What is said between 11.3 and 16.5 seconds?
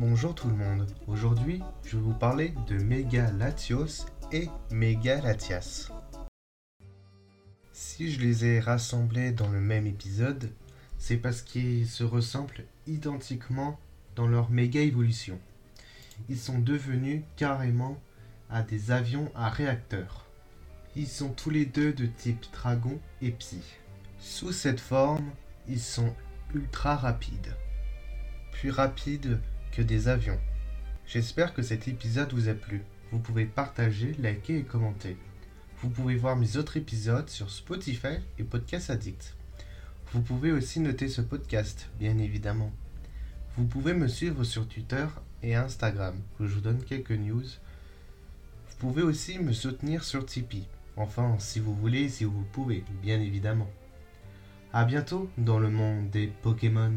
qu'ils se ressemblent identiquement dans leur méga évolution. Ils